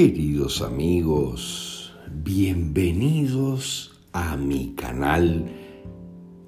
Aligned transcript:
Queridos 0.00 0.62
amigos, 0.62 1.92
bienvenidos 2.10 4.00
a 4.14 4.34
mi 4.38 4.72
canal 4.72 5.44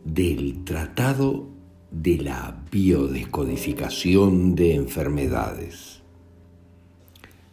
del 0.07 0.65
Tratado 0.65 1.51
de 1.91 2.17
la 2.17 2.65
Biodescodificación 2.73 4.55
de 4.55 4.77
Enfermedades. 4.77 6.01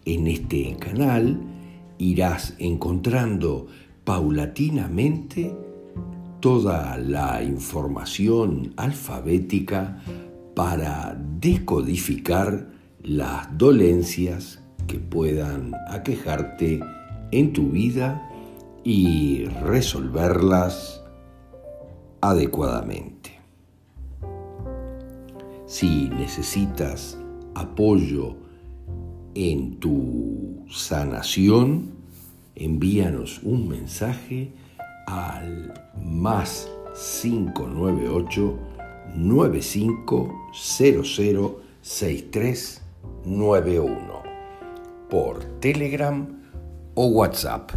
En 0.06 0.28
este 0.28 0.78
canal 0.78 1.42
irás 1.98 2.56
encontrando 2.60 3.68
paulatinamente 4.06 5.54
toda 6.40 6.96
la 6.96 7.44
información 7.44 8.72
alfabética 8.78 10.02
para 10.56 11.22
decodificar 11.42 12.70
las 13.04 13.58
dolencias 13.58 14.64
que 14.90 15.00
puedan 15.00 15.74
aquejarte 15.88 16.82
en 17.32 17.54
tu 17.54 17.70
vida 17.70 18.30
y 18.84 19.46
resolverlas 19.46 21.02
adecuadamente. 22.22 23.40
Si 25.68 26.10
necesitas 26.10 27.20
apoyo 27.54 28.36
en 29.36 29.80
tu 29.80 30.66
sanación, 30.72 31.92
envíanos 32.56 33.42
un 33.44 33.70
mensaje 33.70 34.52
al 35.06 35.72
más 36.04 36.68
598 37.22 38.58
9500 39.16 41.54
6391 41.82 44.29
por 45.10 45.44
Telegram 45.60 46.28
o 46.96 47.08
WhatsApp. 47.08 47.72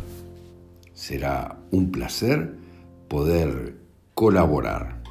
Será 0.92 1.58
un 1.70 1.90
placer 1.90 2.54
poder 3.08 3.76
colaborar. 4.14 5.02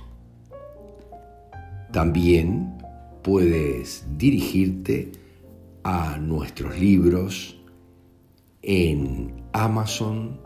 También 1.91 2.77
puedes 3.23 4.05
dirigirte 4.17 5.11
a 5.83 6.17
nuestros 6.17 6.79
libros 6.79 7.59
en 8.61 9.43
Amazon, 9.53 10.39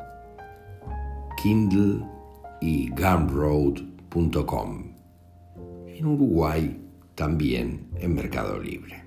Kindle 1.42 2.06
y 2.62 2.90
Gumroad.com. 2.90 4.84
En 5.88 6.06
Uruguay 6.06 6.81
también 7.16 7.88
en 7.96 8.16
Mercado 8.16 8.59
Libre. 8.59 9.05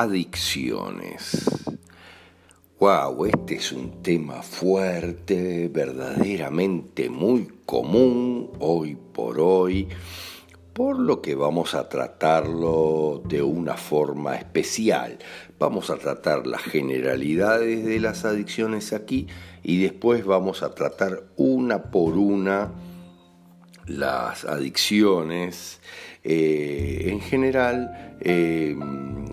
Adicciones. 0.00 1.44
Wow, 2.78 3.24
este 3.26 3.56
es 3.56 3.72
un 3.72 4.00
tema 4.00 4.42
fuerte, 4.42 5.66
verdaderamente 5.66 7.10
muy 7.10 7.48
común 7.66 8.52
hoy 8.60 8.94
por 8.94 9.40
hoy, 9.40 9.88
por 10.72 11.00
lo 11.00 11.20
que 11.20 11.34
vamos 11.34 11.74
a 11.74 11.88
tratarlo 11.88 13.24
de 13.24 13.42
una 13.42 13.76
forma 13.76 14.36
especial. 14.36 15.18
Vamos 15.58 15.90
a 15.90 15.96
tratar 15.96 16.46
las 16.46 16.62
generalidades 16.62 17.84
de 17.84 17.98
las 17.98 18.24
adicciones 18.24 18.92
aquí 18.92 19.26
y 19.64 19.82
después 19.82 20.24
vamos 20.24 20.62
a 20.62 20.76
tratar 20.76 21.24
una 21.36 21.90
por 21.90 22.16
una 22.16 22.70
las 23.88 24.44
adicciones 24.44 25.80
eh, 26.30 27.08
en 27.10 27.22
general, 27.22 28.18
eh, 28.20 28.76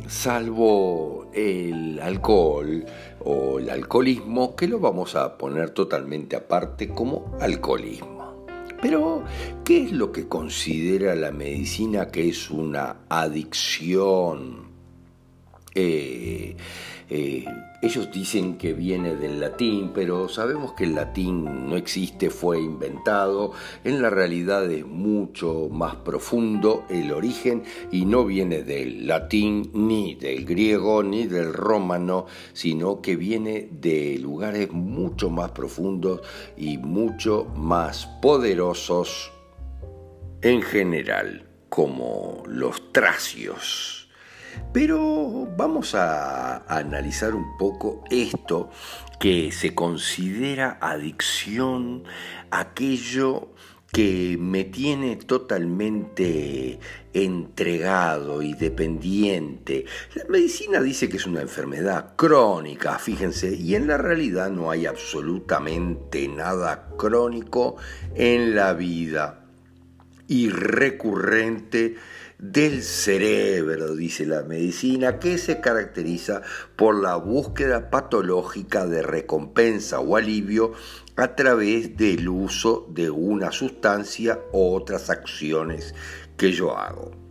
salvo 0.08 1.30
el 1.34 2.00
alcohol 2.00 2.86
o 3.20 3.60
el 3.60 3.70
alcoholismo, 3.70 4.56
que 4.56 4.70
lo 4.70 4.80
vamos 4.80 5.14
a 5.18 5.38
poner 5.38 5.72
totalmente 5.72 6.38
aparte 6.38 6.88
como 6.88 7.36
alcoholismo. 7.42 8.46
Pero, 8.82 9.24
¿qué 9.66 9.84
es 9.84 9.92
lo 9.92 10.14
que 10.14 10.30
considera 10.30 11.16
la 11.16 11.34
medicina 11.34 12.08
que 12.08 12.30
es 12.30 12.50
una 12.50 13.02
adicción? 13.10 14.75
Eh, 15.76 16.56
eh, 17.08 17.46
ellos 17.82 18.10
dicen 18.12 18.58
que 18.58 18.74
viene 18.74 19.16
del 19.16 19.40
latín, 19.40 19.92
pero 19.94 20.28
sabemos 20.28 20.74
que 20.74 20.86
el 20.86 20.96
latín 20.96 21.70
no 21.70 21.76
existe, 21.76 22.32
fue 22.32 22.60
inventado. 22.60 23.52
En 23.84 24.02
la 24.02 24.10
realidad 24.10 24.72
es 24.72 24.86
mucho 24.86 25.70
más 25.70 25.98
profundo 25.98 26.86
el 26.90 27.12
origen 27.12 27.64
y 27.92 28.06
no 28.06 28.26
viene 28.26 28.64
del 28.64 29.06
latín, 29.06 29.70
ni 29.74 30.16
del 30.16 30.46
griego, 30.46 31.04
ni 31.04 31.28
del 31.28 31.54
romano, 31.54 32.26
sino 32.54 33.02
que 33.02 33.16
viene 33.16 33.70
de 33.70 34.18
lugares 34.18 34.72
mucho 34.72 35.30
más 35.30 35.52
profundos 35.52 36.22
y 36.58 36.80
mucho 36.80 37.46
más 37.56 38.08
poderosos 38.22 39.32
en 40.42 40.64
general, 40.64 41.48
como 41.70 42.42
los 42.48 42.92
tracios. 42.92 44.05
Pero 44.74 45.48
vamos 45.58 45.96
a 45.96 46.66
analizar 46.68 47.34
un 47.34 47.58
poco 47.58 48.04
esto 48.10 48.70
que 49.20 49.52
se 49.52 49.74
considera 49.74 50.78
adicción, 50.82 52.04
aquello 52.52 53.50
que 53.96 54.38
me 54.38 54.66
tiene 54.66 55.16
totalmente 55.16 56.80
entregado 57.14 58.42
y 58.42 58.54
dependiente. 58.54 59.86
La 60.16 60.26
medicina 60.28 60.82
dice 60.82 61.08
que 61.08 61.16
es 61.16 61.26
una 61.26 61.42
enfermedad 61.42 62.14
crónica, 62.18 63.00
fíjense, 63.00 63.56
y 63.56 63.74
en 63.76 63.88
la 63.88 63.98
realidad 63.98 64.50
no 64.50 64.70
hay 64.70 64.86
absolutamente 64.86 66.28
nada 66.28 66.90
crónico 66.98 67.78
en 68.16 68.54
la 68.54 68.74
vida 68.74 69.46
y 70.28 70.50
recurrente 70.50 71.96
del 72.40 72.84
cerebro, 72.84 73.96
dice 73.96 74.26
la 74.26 74.44
medicina, 74.44 75.20
que 75.20 75.38
se 75.38 75.62
caracteriza 75.62 76.42
por 76.76 77.02
la 77.02 77.16
búsqueda 77.16 77.90
patológica 77.90 78.86
de 78.86 79.02
recompensa 79.02 80.00
o 80.00 80.16
alivio 80.16 80.74
a 81.16 81.36
través 81.36 81.96
del 81.98 82.28
uso 82.28 82.88
de 82.90 83.10
una 83.10 83.52
sustancia 83.52 84.40
o 84.52 84.76
otras 84.76 85.10
acciones 85.10 85.96
que 86.38 86.52
yo 86.52 86.78
hago. 86.78 87.25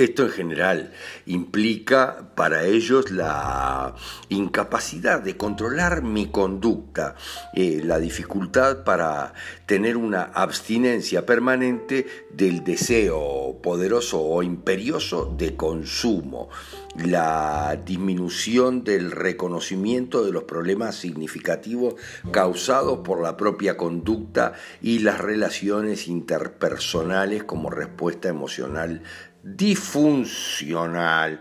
Esto 0.00 0.22
en 0.22 0.30
general 0.30 0.92
implica 1.26 2.30
para 2.34 2.64
ellos 2.64 3.10
la 3.10 3.94
incapacidad 4.30 5.20
de 5.20 5.36
controlar 5.36 6.02
mi 6.02 6.30
conducta, 6.30 7.16
eh, 7.52 7.82
la 7.84 7.98
dificultad 7.98 8.82
para 8.82 9.34
tener 9.66 9.98
una 9.98 10.22
abstinencia 10.22 11.26
permanente 11.26 12.06
del 12.30 12.64
deseo 12.64 13.58
poderoso 13.62 14.22
o 14.22 14.42
imperioso 14.42 15.34
de 15.36 15.54
consumo, 15.54 16.48
la 16.96 17.78
disminución 17.84 18.84
del 18.84 19.10
reconocimiento 19.10 20.24
de 20.24 20.32
los 20.32 20.44
problemas 20.44 20.96
significativos 20.96 21.96
causados 22.32 23.00
por 23.00 23.22
la 23.22 23.36
propia 23.36 23.76
conducta 23.76 24.54
y 24.80 25.00
las 25.00 25.18
relaciones 25.18 26.08
interpersonales 26.08 27.44
como 27.44 27.68
respuesta 27.68 28.30
emocional 28.30 29.02
disfuncional. 29.42 31.40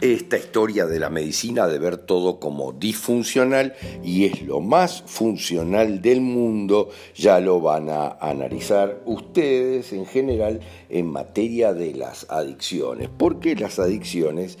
Esta 0.00 0.36
historia 0.36 0.84
de 0.84 1.00
la 1.00 1.08
medicina 1.08 1.66
de 1.66 1.78
ver 1.78 1.96
todo 1.96 2.38
como 2.38 2.72
disfuncional 2.72 3.74
y 4.04 4.26
es 4.26 4.42
lo 4.42 4.60
más 4.60 5.02
funcional 5.06 6.02
del 6.02 6.20
mundo, 6.20 6.90
ya 7.14 7.40
lo 7.40 7.60
van 7.60 7.88
a 7.88 8.08
analizar 8.20 9.00
ustedes 9.06 9.94
en 9.94 10.04
general 10.04 10.60
en 10.90 11.06
materia 11.06 11.72
de 11.72 11.94
las 11.94 12.26
adicciones, 12.28 13.08
porque 13.16 13.56
las 13.56 13.78
adicciones 13.78 14.58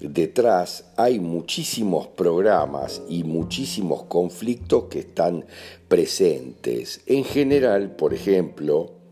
detrás 0.00 0.84
hay 0.96 1.18
muchísimos 1.18 2.08
programas 2.08 3.00
y 3.08 3.24
muchísimos 3.24 4.02
conflictos 4.02 4.84
que 4.90 4.98
están 4.98 5.46
presentes. 5.88 7.00
En 7.06 7.24
general, 7.24 7.96
por 7.96 8.12
ejemplo, 8.12 9.03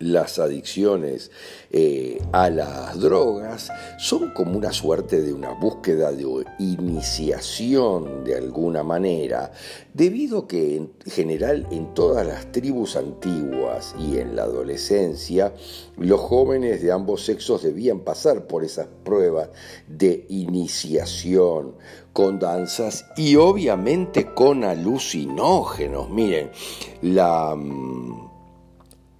las 0.00 0.38
adicciones 0.38 1.30
eh, 1.70 2.20
a 2.32 2.50
las 2.50 2.98
drogas 2.98 3.70
son 3.98 4.30
como 4.30 4.56
una 4.56 4.72
suerte 4.72 5.20
de 5.20 5.32
una 5.32 5.52
búsqueda 5.52 6.10
de 6.10 6.26
iniciación 6.58 8.24
de 8.24 8.36
alguna 8.36 8.82
manera, 8.82 9.52
debido 9.94 10.48
que 10.48 10.76
en 10.76 10.92
general 11.06 11.66
en 11.70 11.94
todas 11.94 12.26
las 12.26 12.50
tribus 12.50 12.96
antiguas 12.96 13.94
y 13.98 14.18
en 14.18 14.36
la 14.36 14.44
adolescencia, 14.44 15.52
los 15.96 16.20
jóvenes 16.20 16.82
de 16.82 16.92
ambos 16.92 17.24
sexos 17.24 17.62
debían 17.62 18.00
pasar 18.00 18.46
por 18.46 18.64
esas 18.64 18.88
pruebas 19.04 19.50
de 19.86 20.24
iniciación 20.30 21.74
con 22.12 22.38
danzas 22.38 23.04
y 23.16 23.36
obviamente 23.36 24.34
con 24.34 24.64
alucinógenos. 24.64 26.08
Miren, 26.10 26.50
la 27.02 27.54
mm, 27.54 28.29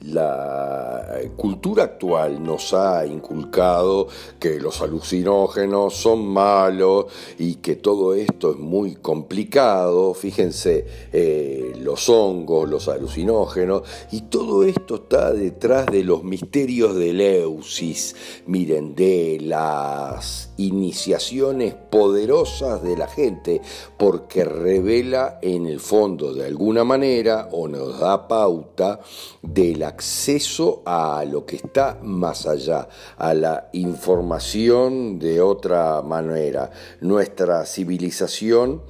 la 0.02 1.20
cultura 1.36 1.84
actual 1.84 2.42
nos 2.42 2.72
ha 2.72 3.04
inculcado 3.06 4.08
que 4.38 4.58
los 4.58 4.80
alucinógenos 4.80 5.94
son 5.94 6.26
malos 6.26 7.06
y 7.38 7.56
que 7.56 7.76
todo 7.76 8.14
esto 8.14 8.52
es 8.52 8.56
muy 8.56 8.94
complicado. 8.96 10.14
Fíjense, 10.14 10.86
eh, 11.12 11.72
los 11.80 12.08
hongos, 12.08 12.68
los 12.68 12.88
alucinógenos, 12.88 13.82
y 14.10 14.22
todo 14.22 14.64
esto 14.64 14.96
está 14.96 15.32
detrás 15.32 15.86
de 15.86 16.04
los 16.04 16.24
misterios 16.24 16.96
de 16.96 17.12
Leusis, 17.12 18.16
miren, 18.46 18.94
de 18.94 19.38
las 19.40 20.49
iniciaciones 20.66 21.74
poderosas 21.74 22.82
de 22.82 22.96
la 22.96 23.06
gente, 23.06 23.60
porque 23.98 24.44
revela 24.44 25.38
en 25.42 25.66
el 25.66 25.80
fondo 25.80 26.32
de 26.32 26.46
alguna 26.46 26.84
manera 26.84 27.48
o 27.52 27.68
nos 27.68 27.98
da 28.00 28.26
pauta 28.26 29.00
de 29.42 29.76
la 29.76 29.90
acceso 29.90 30.82
a 30.86 31.24
lo 31.24 31.44
que 31.44 31.56
está 31.56 31.98
más 32.02 32.46
allá, 32.46 32.88
a 33.18 33.34
la 33.34 33.68
información 33.72 35.18
de 35.18 35.40
otra 35.40 36.00
manera. 36.02 36.70
Nuestra 37.00 37.66
civilización 37.66 38.82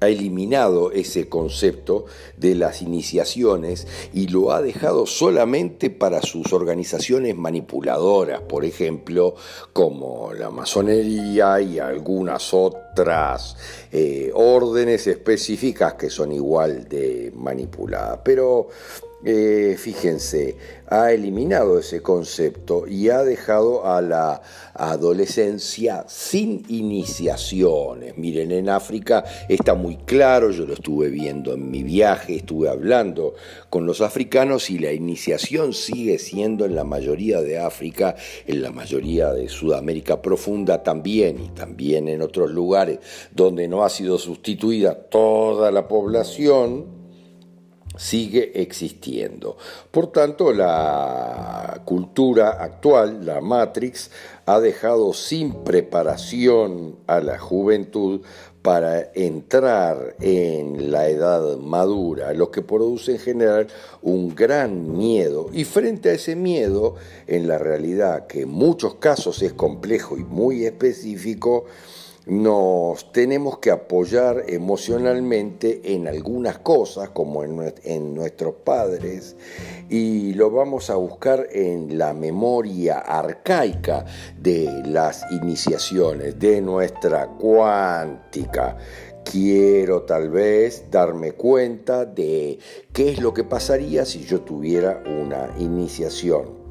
ha 0.00 0.08
eliminado 0.08 0.92
ese 0.92 1.28
concepto 1.28 2.06
de 2.36 2.54
las 2.54 2.82
iniciaciones 2.82 3.86
y 4.12 4.28
lo 4.28 4.52
ha 4.52 4.62
dejado 4.62 5.06
solamente 5.06 5.90
para 5.90 6.22
sus 6.22 6.52
organizaciones 6.52 7.36
manipuladoras, 7.36 8.40
por 8.42 8.64
ejemplo, 8.64 9.34
como 9.72 10.32
la 10.32 10.50
masonería 10.50 11.60
y 11.60 11.78
algunas 11.78 12.54
otras 12.54 13.56
eh, 13.92 14.30
órdenes 14.34 15.06
específicas 15.06 15.94
que 15.94 16.10
son 16.10 16.32
igual 16.32 16.88
de 16.88 17.32
manipuladas. 17.34 18.20
Pero 18.24 18.68
eh, 19.26 19.76
fíjense, 19.78 20.56
ha 20.86 21.10
eliminado 21.12 21.78
ese 21.78 22.02
concepto 22.02 22.86
y 22.86 23.08
ha 23.08 23.22
dejado 23.22 23.86
a 23.86 24.02
la 24.02 24.42
adolescencia 24.74 26.04
sin 26.08 26.62
iniciaciones. 26.68 28.18
Miren, 28.18 28.52
en 28.52 28.68
África 28.68 29.24
está 29.48 29.74
muy 29.74 29.96
claro, 29.96 30.50
yo 30.50 30.66
lo 30.66 30.74
estuve 30.74 31.08
viendo 31.08 31.54
en 31.54 31.70
mi 31.70 31.82
viaje, 31.82 32.36
estuve 32.36 32.68
hablando 32.68 33.34
con 33.70 33.86
los 33.86 34.02
africanos 34.02 34.68
y 34.68 34.78
la 34.78 34.92
iniciación 34.92 35.72
sigue 35.72 36.18
siendo 36.18 36.66
en 36.66 36.74
la 36.74 36.84
mayoría 36.84 37.40
de 37.40 37.58
África, 37.58 38.16
en 38.46 38.60
la 38.60 38.72
mayoría 38.72 39.32
de 39.32 39.48
Sudamérica 39.48 40.20
profunda 40.20 40.82
también 40.82 41.42
y 41.42 41.48
también 41.48 42.08
en 42.08 42.20
otros 42.20 42.50
lugares 42.50 42.98
donde 43.32 43.68
no 43.68 43.84
ha 43.84 43.88
sido 43.88 44.18
sustituida 44.18 44.94
toda 44.94 45.70
la 45.70 45.88
población 45.88 46.93
sigue 47.96 48.60
existiendo. 48.60 49.56
Por 49.90 50.12
tanto, 50.12 50.52
la 50.52 51.82
cultura 51.84 52.50
actual, 52.50 53.24
la 53.24 53.40
Matrix, 53.40 54.10
ha 54.46 54.60
dejado 54.60 55.12
sin 55.12 55.64
preparación 55.64 56.96
a 57.06 57.20
la 57.20 57.38
juventud 57.38 58.20
para 58.64 59.10
entrar 59.14 60.16
en 60.20 60.90
la 60.90 61.08
edad 61.10 61.58
madura, 61.58 62.32
lo 62.32 62.50
que 62.50 62.62
produce 62.62 63.12
en 63.12 63.18
general 63.18 63.66
un 64.00 64.34
gran 64.34 64.96
miedo. 64.96 65.50
Y 65.52 65.64
frente 65.64 66.08
a 66.08 66.14
ese 66.14 66.34
miedo, 66.34 66.94
en 67.26 67.46
la 67.46 67.58
realidad, 67.58 68.26
que 68.26 68.42
en 68.42 68.48
muchos 68.48 68.94
casos 68.94 69.42
es 69.42 69.52
complejo 69.52 70.16
y 70.16 70.24
muy 70.24 70.64
específico, 70.64 71.66
nos 72.26 73.12
tenemos 73.12 73.58
que 73.58 73.70
apoyar 73.70 74.44
emocionalmente 74.48 75.92
en 75.94 76.08
algunas 76.08 76.58
cosas, 76.58 77.10
como 77.10 77.44
en, 77.44 78.14
nuestros 78.14 78.54
padres, 78.64 79.36
y 79.90 80.32
lo 80.34 80.50
vamos 80.50 80.88
a 80.88 80.94
buscar 80.94 81.46
en 81.52 81.98
la 81.98 82.14
memoria 82.14 82.98
arcaica 82.98 84.06
de 84.40 84.82
las 84.86 85.30
iniciaciones, 85.32 86.38
de 86.38 86.62
nuestra 86.62 87.26
cuántica. 87.26 88.78
Quiero 89.24 90.02
tal 90.02 90.30
vez 90.30 90.84
darme 90.90 91.32
cuenta 91.32 92.04
de 92.04 92.58
qué 92.92 93.10
es 93.10 93.20
lo 93.20 93.32
que 93.34 93.44
pasaría 93.44 94.04
si 94.04 94.24
yo 94.24 94.42
tuviera 94.42 95.02
una 95.06 95.54
iniciación 95.58 96.63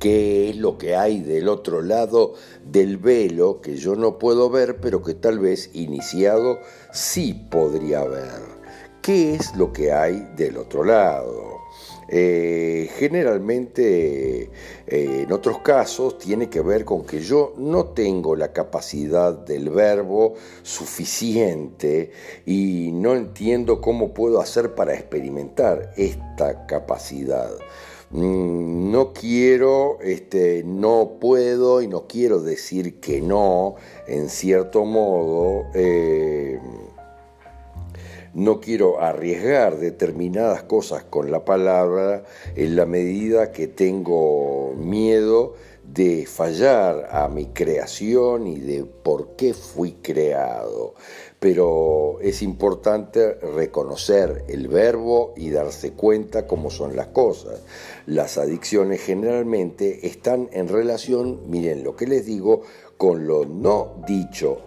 qué 0.00 0.50
es 0.50 0.56
lo 0.56 0.78
que 0.78 0.96
hay 0.96 1.20
del 1.20 1.48
otro 1.48 1.82
lado 1.82 2.34
del 2.64 2.96
velo 2.96 3.60
que 3.60 3.76
yo 3.76 3.94
no 3.94 4.18
puedo 4.18 4.50
ver, 4.50 4.78
pero 4.80 5.02
que 5.02 5.14
tal 5.14 5.38
vez 5.38 5.70
iniciado 5.74 6.58
sí 6.92 7.34
podría 7.50 8.02
ver. 8.04 8.60
¿Qué 9.02 9.34
es 9.34 9.54
lo 9.56 9.72
que 9.72 9.92
hay 9.92 10.26
del 10.36 10.56
otro 10.56 10.84
lado? 10.84 11.60
Eh, 12.08 12.90
generalmente, 12.98 14.42
eh, 14.42 14.50
en 14.86 15.32
otros 15.32 15.60
casos, 15.60 16.18
tiene 16.18 16.50
que 16.50 16.60
ver 16.60 16.84
con 16.84 17.04
que 17.04 17.20
yo 17.20 17.54
no 17.56 17.86
tengo 17.86 18.34
la 18.34 18.52
capacidad 18.52 19.32
del 19.32 19.70
verbo 19.70 20.34
suficiente 20.62 22.10
y 22.46 22.90
no 22.92 23.14
entiendo 23.14 23.80
cómo 23.80 24.12
puedo 24.12 24.40
hacer 24.40 24.74
para 24.74 24.94
experimentar 24.94 25.92
esta 25.96 26.66
capacidad. 26.66 27.50
Mm, 28.12 28.90
no 28.90 29.12
quiero, 29.12 30.00
este, 30.00 30.64
no 30.64 31.18
puedo 31.20 31.80
y 31.80 31.86
no 31.86 32.08
quiero 32.08 32.40
decir 32.42 32.98
que 32.98 33.20
no, 33.20 33.76
en 34.08 34.28
cierto 34.28 34.84
modo, 34.84 35.66
eh, 35.74 36.58
no 38.34 38.60
quiero 38.60 39.00
arriesgar 39.00 39.78
determinadas 39.78 40.64
cosas 40.64 41.04
con 41.04 41.30
la 41.30 41.44
palabra 41.44 42.24
en 42.56 42.74
la 42.74 42.84
medida 42.84 43.52
que 43.52 43.68
tengo 43.68 44.74
miedo 44.76 45.54
de 45.84 46.26
fallar 46.26 47.08
a 47.12 47.28
mi 47.28 47.46
creación 47.46 48.48
y 48.48 48.58
de 48.58 48.84
por 48.84 49.36
qué 49.36 49.54
fui 49.54 49.92
creado 50.02 50.94
pero 51.40 52.18
es 52.20 52.42
importante 52.42 53.32
reconocer 53.34 54.44
el 54.48 54.68
verbo 54.68 55.32
y 55.36 55.48
darse 55.48 55.92
cuenta 55.92 56.46
cómo 56.46 56.70
son 56.70 56.94
las 56.94 57.08
cosas. 57.08 57.62
Las 58.06 58.36
adicciones 58.36 59.00
generalmente 59.00 60.06
están 60.06 60.50
en 60.52 60.68
relación, 60.68 61.40
miren 61.50 61.82
lo 61.82 61.96
que 61.96 62.06
les 62.06 62.26
digo, 62.26 62.60
con 62.98 63.26
lo 63.26 63.46
no 63.46 64.04
dicho, 64.06 64.64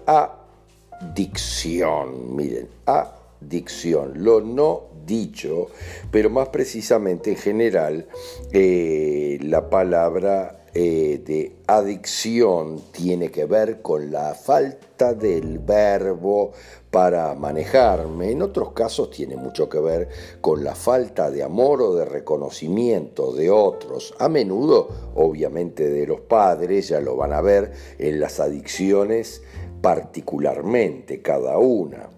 adicción, 0.99 2.35
miren, 2.35 2.67
adicción, 2.87 4.13
lo 4.15 4.41
no 4.41 4.85
dicho, 5.05 5.67
pero 6.09 6.31
más 6.31 6.47
precisamente 6.49 7.29
en 7.29 7.37
general 7.37 8.07
eh, 8.51 9.37
la 9.41 9.69
palabra 9.69 10.62
eh, 10.75 11.21
de 11.23 11.57
adicción 11.67 12.81
tiene 12.91 13.29
que 13.29 13.45
ver 13.45 13.83
con 13.83 14.11
la 14.11 14.33
falta 14.33 15.13
del 15.13 15.59
verbo 15.59 16.51
para 16.89 17.35
manejarme. 17.35 18.31
En 18.31 18.41
otros 18.41 18.71
casos 18.71 19.11
tiene 19.11 19.35
mucho 19.35 19.69
que 19.69 19.79
ver 19.79 20.09
con 20.41 20.63
la 20.63 20.73
falta 20.73 21.29
de 21.29 21.43
amor 21.43 21.81
o 21.81 21.93
de 21.93 22.05
reconocimiento 22.05 23.33
de 23.33 23.51
otros. 23.51 24.15
A 24.17 24.29
menudo, 24.29 24.89
obviamente, 25.15 25.87
de 25.89 26.07
los 26.07 26.21
padres, 26.21 26.87
ya 26.87 26.99
lo 26.99 27.15
van 27.15 27.33
a 27.33 27.41
ver 27.41 27.71
en 27.99 28.19
las 28.19 28.39
adicciones 28.39 29.43
particularmente, 29.81 31.21
cada 31.21 31.57
una. 31.59 32.09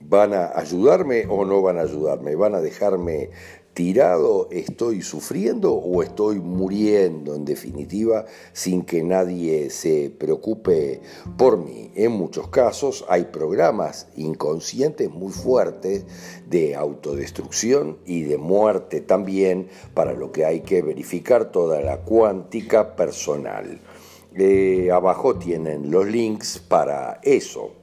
¿Van 0.00 0.34
a 0.34 0.58
ayudarme 0.58 1.26
o 1.28 1.44
no 1.44 1.62
van 1.62 1.78
a 1.78 1.82
ayudarme? 1.82 2.34
¿Van 2.34 2.54
a 2.54 2.60
dejarme 2.60 3.30
tirado 3.74 4.48
estoy 4.50 5.02
sufriendo 5.02 5.72
o 5.72 6.02
estoy 6.02 6.40
muriendo 6.40 7.34
en 7.34 7.44
definitiva 7.44 8.26
sin 8.52 8.82
que 8.82 9.02
nadie 9.02 9.70
se 9.70 10.10
preocupe 10.10 11.00
por 11.38 11.58
mí. 11.58 11.90
En 11.94 12.12
muchos 12.12 12.48
casos 12.48 13.04
hay 13.08 13.24
programas 13.24 14.08
inconscientes 14.16 15.10
muy 15.10 15.32
fuertes 15.32 16.04
de 16.48 16.74
autodestrucción 16.74 17.98
y 18.04 18.22
de 18.22 18.36
muerte 18.36 19.00
también 19.00 19.68
para 19.94 20.12
lo 20.12 20.32
que 20.32 20.44
hay 20.44 20.60
que 20.60 20.82
verificar 20.82 21.50
toda 21.50 21.80
la 21.80 21.98
cuántica 22.02 22.94
personal. 22.94 23.80
Eh, 24.34 24.90
abajo 24.90 25.36
tienen 25.36 25.90
los 25.90 26.06
links 26.06 26.58
para 26.58 27.20
eso. 27.22 27.81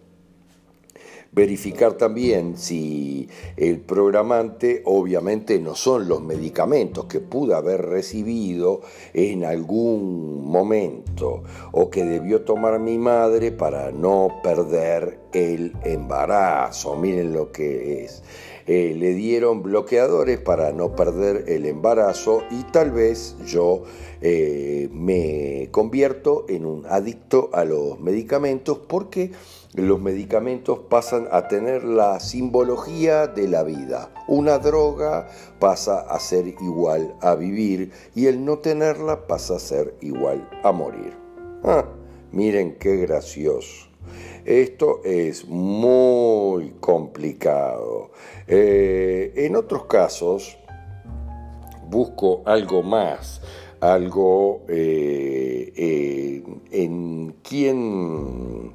Verificar 1.31 1.93
también 1.93 2.57
si 2.57 3.29
el 3.55 3.79
programante 3.79 4.81
obviamente 4.85 5.59
no 5.59 5.75
son 5.75 6.07
los 6.07 6.21
medicamentos 6.21 7.05
que 7.05 7.19
pude 7.19 7.53
haber 7.53 7.85
recibido 7.85 8.81
en 9.13 9.45
algún 9.45 10.45
momento 10.45 11.43
o 11.71 11.89
que 11.89 12.03
debió 12.03 12.41
tomar 12.41 12.79
mi 12.79 12.97
madre 12.97 13.51
para 13.51 13.91
no 13.91 14.39
perder 14.43 15.19
el 15.33 15.73
embarazo. 15.83 16.95
Miren 16.95 17.33
lo 17.33 17.51
que 17.51 18.03
es. 18.03 18.23
Eh, 18.71 18.93
le 18.95 19.15
dieron 19.15 19.63
bloqueadores 19.63 20.39
para 20.39 20.71
no 20.71 20.95
perder 20.95 21.45
el 21.47 21.65
embarazo 21.65 22.43
y 22.51 22.61
tal 22.71 22.91
vez 22.91 23.35
yo 23.47 23.81
eh, 24.21 24.89
me 24.91 25.69
convierto 25.71 26.45
en 26.47 26.67
un 26.67 26.85
adicto 26.85 27.49
a 27.51 27.65
los 27.65 27.99
medicamentos 27.99 28.77
porque 28.87 29.31
los 29.73 29.99
medicamentos 29.99 30.79
pasan 30.89 31.27
a 31.31 31.47
tener 31.47 31.83
la 31.83 32.19
simbología 32.19 33.27
de 33.27 33.47
la 33.47 33.63
vida. 33.63 34.11
Una 34.27 34.57
droga 34.57 35.27
pasa 35.59 35.99
a 35.99 36.19
ser 36.19 36.47
igual 36.47 37.15
a 37.21 37.35
vivir 37.35 37.91
y 38.15 38.25
el 38.25 38.43
no 38.43 38.59
tenerla 38.59 39.27
pasa 39.27 39.57
a 39.57 39.59
ser 39.59 39.95
igual 40.01 40.49
a 40.63 40.71
morir. 40.71 41.13
Ah, 41.63 41.85
miren 42.31 42.75
qué 42.79 42.97
gracioso. 42.97 43.87
Esto 44.45 45.01
es 45.03 45.47
muy 45.47 46.71
complicado. 46.79 48.11
Eh, 48.47 49.33
en 49.35 49.55
otros 49.55 49.85
casos, 49.85 50.57
busco 51.87 52.41
algo 52.45 52.81
más, 52.81 53.41
algo 53.79 54.63
eh, 54.67 55.71
eh, 55.75 56.43
en 56.71 57.35
quien 57.43 58.73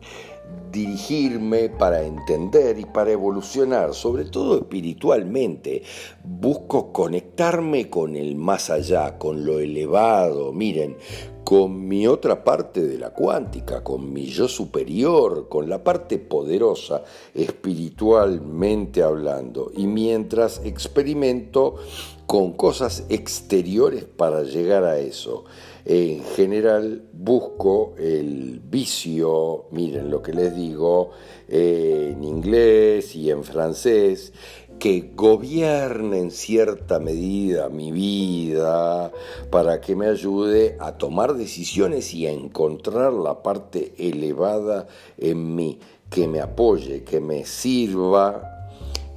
dirigirme 0.75 1.69
para 1.69 2.03
entender 2.03 2.79
y 2.81 2.85
para 2.85 3.13
evolucionar, 3.13 3.95
sobre 3.95 4.25
todo 4.25 4.59
espiritualmente. 4.59 5.83
Busco 6.25 6.93
conectarme 6.93 7.89
con 7.89 8.17
el 8.17 8.35
más 8.35 8.71
allá, 8.71 9.17
con 9.17 9.47
lo 9.47 9.61
elevado. 9.61 10.53
Miren, 10.53 10.97
con 11.45 11.87
mi 11.87 12.07
otra 12.07 12.43
parte 12.43 12.83
de 12.83 12.99
la 12.99 13.11
cuántica, 13.11 13.85
con 13.85 14.13
mi 14.13 14.27
yo 14.27 14.49
superior, 14.49 15.49
con 15.49 15.69
la 15.69 15.85
parte 15.85 16.19
poderosa 16.19 17.05
espiritualmente 17.35 19.03
hablando. 19.03 19.71
Y 19.77 19.87
mientras 19.87 20.65
experimento 20.65 21.77
con 22.27 22.53
cosas 22.53 23.05
exteriores 23.11 24.05
para 24.05 24.43
llegar 24.43 24.85
a 24.85 24.99
eso. 24.99 25.45
En 25.85 26.25
general 26.25 27.05
busco 27.13 27.93
el 27.99 28.61
vicio, 28.61 29.67
miren 29.71 30.11
lo 30.11 30.23
que 30.23 30.33
les 30.33 30.57
digo, 30.57 31.11
en 31.47 32.25
inglés 32.25 33.15
y 33.15 33.31
en 33.31 33.45
francés, 33.45 34.33
que 34.79 35.13
gobierne 35.15 36.19
en 36.19 36.31
cierta 36.31 36.99
medida 36.99 37.69
mi 37.69 37.93
vida 37.93 39.13
para 39.51 39.81
que 39.81 39.97
me 39.97 40.07
ayude 40.07 40.77
a 40.81 40.93
tomar 40.99 41.35
decisiones 41.35 42.13
y 42.15 42.27
a 42.27 42.33
encontrar 42.33 43.13
la 43.13 43.43
parte 43.43 43.95
elevada 43.99 44.87
en 45.19 45.55
mí, 45.55 45.79
que 46.11 46.29
me 46.29 46.41
apoye, 46.41 47.05
que 47.05 47.21
me 47.21 47.45
sirva 47.45 48.51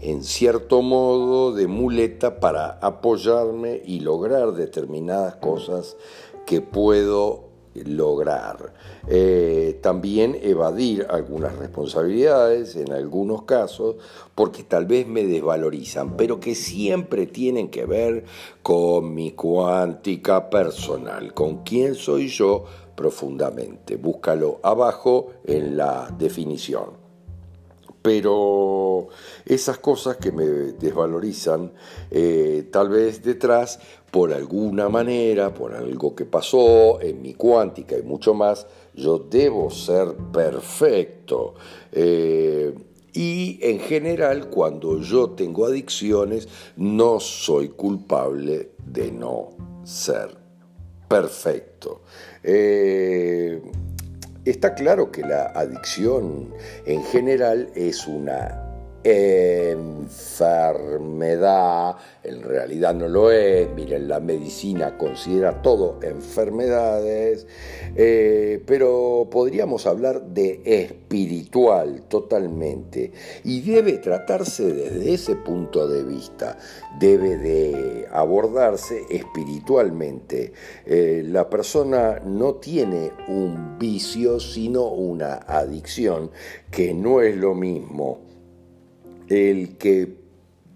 en 0.01 0.23
cierto 0.23 0.81
modo 0.81 1.53
de 1.53 1.67
muleta 1.67 2.39
para 2.39 2.77
apoyarme 2.81 3.81
y 3.85 4.01
lograr 4.01 4.53
determinadas 4.53 5.35
cosas 5.35 5.97
que 6.45 6.61
puedo 6.61 7.46
lograr. 7.85 8.73
Eh, 9.07 9.79
también 9.81 10.37
evadir 10.41 11.07
algunas 11.09 11.55
responsabilidades 11.57 12.75
en 12.75 12.91
algunos 12.91 13.43
casos 13.43 13.95
porque 14.35 14.63
tal 14.63 14.85
vez 14.85 15.07
me 15.07 15.23
desvalorizan, 15.23 16.17
pero 16.17 16.39
que 16.39 16.55
siempre 16.55 17.27
tienen 17.27 17.69
que 17.69 17.85
ver 17.85 18.25
con 18.61 19.13
mi 19.13 19.31
cuántica 19.31 20.49
personal, 20.49 21.33
con 21.33 21.63
quién 21.63 21.95
soy 21.95 22.27
yo 22.27 22.65
profundamente. 22.95 23.95
Búscalo 23.95 24.59
abajo 24.63 25.31
en 25.45 25.77
la 25.77 26.13
definición 26.17 26.96
pero 28.01 29.09
esas 29.45 29.79
cosas 29.79 30.17
que 30.17 30.31
me 30.31 30.45
desvalorizan, 30.45 31.73
eh, 32.11 32.67
tal 32.71 32.89
vez 32.89 33.23
detrás, 33.23 33.79
por 34.11 34.33
alguna 34.33 34.89
manera, 34.89 35.53
por 35.53 35.73
algo 35.73 36.15
que 36.15 36.25
pasó 36.25 37.01
en 37.01 37.21
mi 37.21 37.33
cuántica 37.33 37.97
y 37.97 38.03
mucho 38.03 38.33
más, 38.33 38.67
yo 38.95 39.19
debo 39.19 39.69
ser 39.69 40.15
perfecto. 40.31 41.55
Eh, 41.91 42.73
y 43.13 43.59
en 43.61 43.79
general, 43.79 44.49
cuando 44.49 45.01
yo 45.01 45.31
tengo 45.31 45.65
adicciones, 45.65 46.47
no 46.75 47.19
soy 47.19 47.69
culpable 47.69 48.71
de 48.85 49.11
no 49.11 49.49
ser 49.83 50.37
perfecto. 51.07 52.01
Eh, 52.43 53.61
Está 54.47 54.75
claro 54.75 55.11
que 55.11 55.23
la 55.23 55.47
adicción 55.47 56.53
en 56.85 57.03
general 57.03 57.69
es 57.75 58.07
una 58.07 58.66
enfermedad, 59.07 61.95
en 62.23 62.43
realidad 62.43 62.93
no 62.93 63.07
lo 63.07 63.31
es, 63.31 63.73
miren, 63.73 64.09
la 64.09 64.19
medicina 64.19 64.97
considera 64.97 65.61
todo 65.61 65.97
enfermedades, 66.01 67.47
eh, 67.95 68.61
pero 68.65 69.29
podríamos 69.31 69.87
hablar 69.87 70.23
de 70.23 70.59
espiritual 70.65 72.03
totalmente. 72.09 73.13
Y 73.45 73.61
debe 73.61 73.99
tratarse 73.99 74.73
desde 74.73 75.13
ese 75.13 75.37
punto 75.37 75.87
de 75.87 76.03
vista, 76.03 76.57
debe 76.99 77.37
de 77.37 78.09
abordarse 78.11 79.05
espiritualmente. 79.09 80.51
Eh, 80.85 81.23
la 81.25 81.49
persona 81.49 82.19
no 82.25 82.55
tiene 82.55 83.13
un 83.29 83.79
vicio, 83.79 84.41
sino 84.41 84.87
una 84.87 85.35
adicción, 85.35 86.29
que 86.69 86.93
no 86.93 87.21
es 87.21 87.37
lo 87.37 87.55
mismo 87.55 88.26
el 89.29 89.77
que 89.77 90.27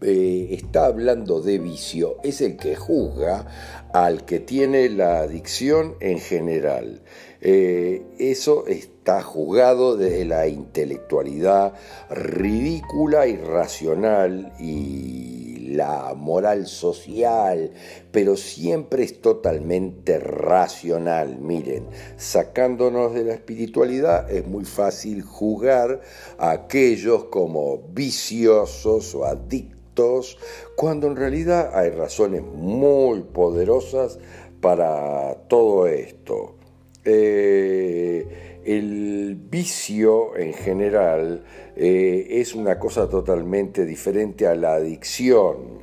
eh, 0.04 0.48
está 0.52 0.86
hablando 0.86 1.42
de 1.42 1.60
vicio 1.60 2.18
es 2.24 2.42
el 2.42 2.58
que 2.58 2.76
juzga 2.76 3.46
al 3.94 4.26
que 4.26 4.40
tiene 4.40 4.90
la 4.90 5.20
adicción 5.20 5.96
en 6.00 6.20
general. 6.20 7.02
Eh, 7.40 8.02
eso 8.18 8.66
está 8.68 9.22
juzgado 9.22 9.98
desde 9.98 10.26
la 10.26 10.48
intelectualidad 10.48 11.74
ridícula, 12.10 13.28
irracional 13.28 14.54
y 14.60 15.41
la 15.76 16.14
moral 16.16 16.68
social, 16.68 17.72
pero 18.12 18.36
siempre 18.36 19.04
es 19.04 19.22
totalmente 19.22 20.20
racional. 20.20 21.40
Miren, 21.40 21.88
sacándonos 22.18 23.14
de 23.14 23.24
la 23.26 23.34
espiritualidad 23.34 24.30
es 24.32 24.46
muy 24.48 24.66
fácil 24.66 25.22
juzgar 25.22 26.02
a 26.38 26.52
aquellos 26.52 27.26
como 27.26 27.80
viciosos 27.94 29.16
o 29.16 29.26
adictos, 29.26 30.38
cuando 30.76 31.08
en 31.08 31.16
realidad 31.16 31.72
hay 31.74 31.90
razones 31.90 32.44
muy 32.44 33.22
poderosas 33.22 34.20
para 34.62 35.36
todo 35.48 35.88
esto. 35.88 36.56
Eh, 37.04 38.51
el 38.66 39.36
vicio 39.50 40.36
en 40.38 40.54
general 40.54 41.44
eh, 41.76 42.28
es 42.30 42.54
una 42.56 42.78
cosa 42.80 43.10
totalmente 43.10 43.86
diferente 43.86 44.48
a 44.48 44.56
la 44.56 44.76
adicción. 44.76 45.82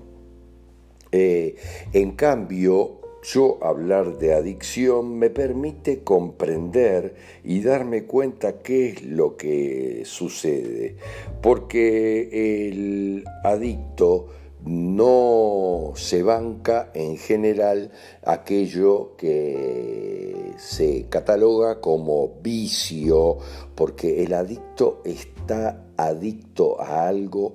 Eh, 1.11 1.56
en 1.92 2.12
cambio, 2.12 3.00
yo 3.23 3.58
hablar 3.62 4.18
de 4.18 4.35
adicción 4.35 5.18
me 5.18 5.30
permite 5.30 6.04
comprender 6.04 7.16
y 7.44 7.61
darme 7.61 8.04
cuenta 8.04 8.62
qué 8.62 8.90
es 8.90 9.02
lo 9.02 9.37
que 9.37 10.02
sucede, 10.04 10.97
porque 11.42 12.68
el 12.68 13.25
adicto 13.44 14.28
no 14.64 15.92
se 15.97 16.23
banca 16.23 16.90
en 16.94 17.16
general 17.16 17.90
aquello 18.23 19.16
que 19.16 20.35
se 20.58 21.06
cataloga 21.08 21.80
como 21.80 22.40
vicio, 22.42 23.38
porque 23.74 24.24
el 24.24 24.34
adicto 24.34 25.00
está 25.04 25.86
adicto 25.96 26.80
a 26.80 27.06
algo 27.06 27.54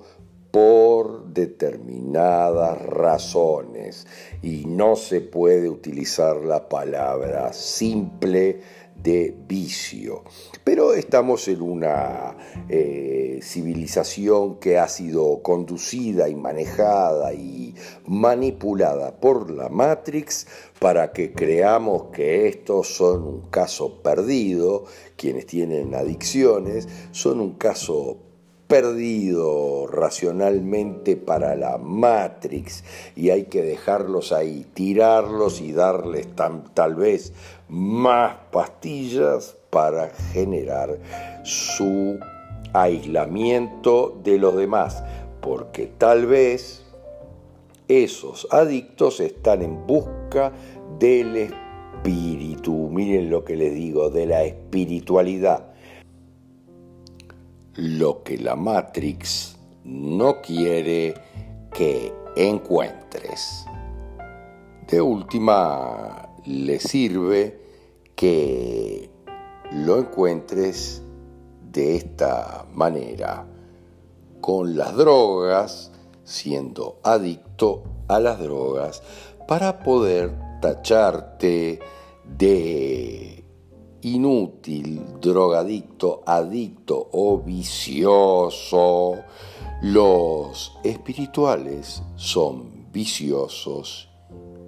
por 0.50 1.26
determinadas 1.26 2.80
razones. 2.80 4.06
Y 4.40 4.64
no 4.66 4.96
se 4.96 5.20
puede 5.20 5.68
utilizar 5.68 6.36
la 6.36 6.68
palabra 6.68 7.52
simple 7.52 8.60
de 9.04 9.36
vicio. 9.46 10.24
Pero 10.64 10.94
estamos 10.94 11.46
en 11.48 11.60
una 11.60 12.36
eh, 12.70 13.38
civilización 13.42 14.58
que 14.58 14.78
ha 14.78 14.88
sido 14.88 15.42
conducida 15.42 16.28
y 16.28 16.34
manejada 16.34 17.34
y 17.34 17.74
manipulada 18.06 19.20
por 19.20 19.50
la 19.50 19.68
Matrix 19.68 20.46
para 20.80 21.12
que 21.12 21.32
creamos 21.32 22.04
que 22.12 22.48
estos 22.48 22.88
son 22.88 23.24
un 23.24 23.40
caso 23.50 24.02
perdido, 24.02 24.86
quienes 25.16 25.46
tienen 25.46 25.94
adicciones, 25.94 26.88
son 27.12 27.40
un 27.40 27.52
caso 27.56 28.33
perdido 28.66 29.86
racionalmente 29.86 31.16
para 31.16 31.54
la 31.56 31.78
Matrix 31.78 32.84
y 33.14 33.30
hay 33.30 33.44
que 33.44 33.62
dejarlos 33.62 34.32
ahí, 34.32 34.66
tirarlos 34.74 35.60
y 35.60 35.72
darles 35.72 36.28
tal 36.74 36.94
vez 36.94 37.32
más 37.68 38.36
pastillas 38.50 39.56
para 39.70 40.10
generar 40.32 40.98
su 41.42 42.18
aislamiento 42.72 44.18
de 44.22 44.38
los 44.38 44.56
demás, 44.56 45.02
porque 45.40 45.86
tal 45.98 46.26
vez 46.26 46.84
esos 47.88 48.48
adictos 48.50 49.20
están 49.20 49.62
en 49.62 49.86
busca 49.86 50.52
del 50.98 51.36
espíritu, 51.36 52.88
miren 52.90 53.30
lo 53.30 53.44
que 53.44 53.56
les 53.56 53.74
digo, 53.74 54.10
de 54.10 54.26
la 54.26 54.44
espiritualidad 54.44 55.73
lo 57.76 58.22
que 58.22 58.38
la 58.38 58.56
Matrix 58.56 59.56
no 59.84 60.40
quiere 60.40 61.14
que 61.72 62.12
encuentres. 62.36 63.64
De 64.88 65.00
última, 65.00 66.28
le 66.44 66.78
sirve 66.78 67.60
que 68.14 69.10
lo 69.72 69.98
encuentres 69.98 71.02
de 71.72 71.96
esta 71.96 72.66
manera, 72.72 73.46
con 74.40 74.76
las 74.76 74.94
drogas, 74.94 75.90
siendo 76.22 77.00
adicto 77.02 77.82
a 78.08 78.20
las 78.20 78.38
drogas, 78.38 79.02
para 79.48 79.80
poder 79.80 80.32
tacharte 80.60 81.80
de 82.24 83.43
inútil, 84.04 85.02
drogadicto, 85.20 86.22
adicto 86.26 87.08
o 87.12 87.38
vicioso. 87.38 89.16
Los 89.82 90.76
espirituales 90.82 92.02
son 92.16 92.90
viciosos 92.92 94.08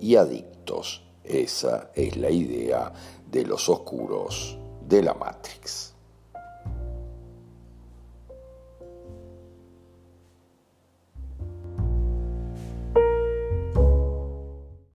y 0.01 0.17
adictos. 0.17 1.03
Esa 1.25 1.91
es 1.95 2.17
la 2.17 2.31
idea 2.31 2.93
de 3.31 3.45
los 3.45 3.69
oscuros 3.69 4.59
de 4.87 5.03
la 5.03 5.15
Matrix. 5.15 5.96